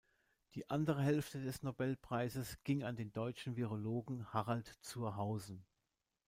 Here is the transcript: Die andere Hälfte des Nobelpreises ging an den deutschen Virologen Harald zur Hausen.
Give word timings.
Die 0.55 0.67
andere 0.67 1.03
Hälfte 1.03 1.43
des 1.43 1.61
Nobelpreises 1.61 2.57
ging 2.63 2.81
an 2.83 2.95
den 2.95 3.11
deutschen 3.11 3.55
Virologen 3.55 4.33
Harald 4.33 4.65
zur 4.81 5.15
Hausen. 5.15 5.63